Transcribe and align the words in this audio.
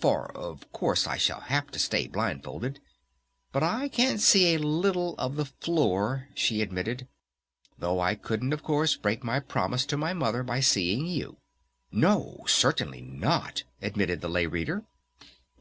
For, 0.00 0.32
of 0.36 0.72
course, 0.72 1.06
I 1.06 1.16
shall 1.16 1.42
have 1.42 1.70
to 1.70 1.78
stay 1.78 2.08
blindfolded. 2.08 2.80
But 3.52 3.62
I 3.62 3.86
can 3.88 4.18
see 4.18 4.52
a 4.52 4.58
little 4.58 5.14
of 5.18 5.36
the 5.36 5.44
floor," 5.44 6.30
she 6.34 6.62
admitted, 6.62 7.06
"though 7.78 8.00
I 8.00 8.16
couldn't 8.16 8.52
of 8.52 8.64
course 8.64 8.96
break 8.96 9.22
my 9.22 9.38
promise 9.38 9.86
to 9.86 9.96
my 9.96 10.12
Mother 10.12 10.42
by 10.42 10.58
seeing 10.58 11.06
you." 11.06 11.36
"No, 11.92 12.42
certainly 12.48 13.02
not," 13.02 13.62
admitted 13.80 14.20
the 14.20 14.28
Lay 14.28 14.46
Reader. 14.46 14.84